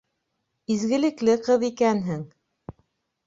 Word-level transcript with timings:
—Изгелекле 0.75 1.35
ҡыҙ 1.47 1.65
икәнһең. 1.69 2.23